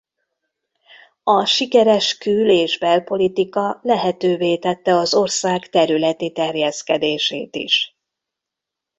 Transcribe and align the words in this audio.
A 1.23 1.45
sikeres 1.45 2.17
kül- 2.17 2.49
és 2.49 2.77
belpolitika 2.77 3.79
lehetővé 3.81 4.57
tette 4.57 4.95
az 4.95 5.13
ország 5.13 5.69
területi 5.69 6.31
terjeszkedését 6.31 7.55
is. 7.55 7.95